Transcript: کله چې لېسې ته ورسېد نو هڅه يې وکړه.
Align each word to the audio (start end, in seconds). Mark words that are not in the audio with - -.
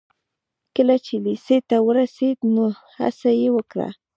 کله 0.75 0.95
چې 1.05 1.13
لېسې 1.25 1.57
ته 1.69 1.77
ورسېد 1.87 2.37
نو 2.53 2.63
هڅه 2.95 3.29
يې 3.41 3.49
وکړه. 3.55 3.89